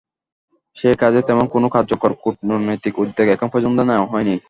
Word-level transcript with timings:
সে 0.77 0.89
কাজে 1.01 1.21
তেমন 1.27 1.45
কোনো 1.47 1.67
কার্যকর 1.75 2.11
কূটনৈতিক 2.23 2.93
উদ্যোগ 3.03 3.27
এখন 3.35 3.47
পর্যন্ত 3.53 3.79
নেওয়া 3.89 4.11
হয়নি। 4.11 4.35